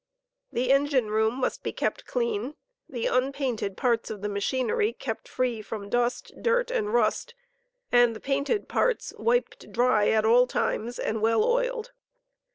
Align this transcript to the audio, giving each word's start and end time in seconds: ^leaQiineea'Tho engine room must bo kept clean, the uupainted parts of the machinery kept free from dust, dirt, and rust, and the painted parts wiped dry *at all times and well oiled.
^leaQiineea'Tho 0.55 0.67
engine 0.69 1.07
room 1.11 1.35
must 1.35 1.61
bo 1.61 1.71
kept 1.71 2.07
clean, 2.07 2.55
the 2.89 3.05
uupainted 3.05 3.77
parts 3.77 4.09
of 4.09 4.21
the 4.23 4.29
machinery 4.29 4.93
kept 4.93 5.27
free 5.27 5.61
from 5.61 5.89
dust, 5.91 6.33
dirt, 6.41 6.71
and 6.71 6.91
rust, 6.91 7.35
and 7.91 8.15
the 8.15 8.19
painted 8.19 8.67
parts 8.67 9.13
wiped 9.19 9.71
dry 9.71 10.07
*at 10.09 10.25
all 10.25 10.47
times 10.47 10.97
and 10.97 11.21
well 11.21 11.43
oiled. 11.45 11.91